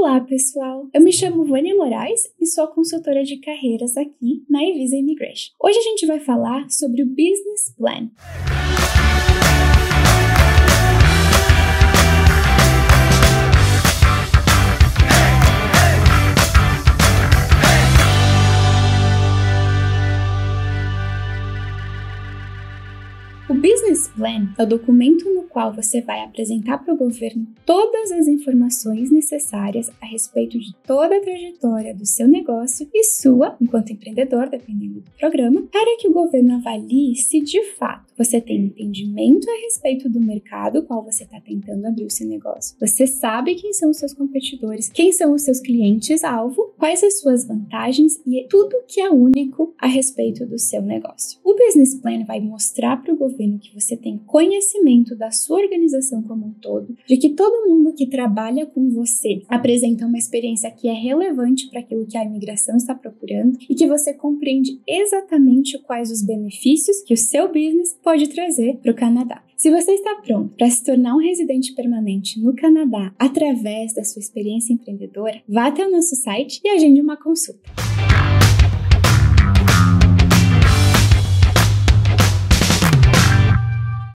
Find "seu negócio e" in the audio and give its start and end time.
32.04-33.04